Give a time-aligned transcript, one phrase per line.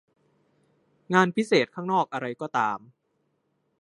[1.13, 2.79] งานพิเศษข้างนอกอะไรก็ตาม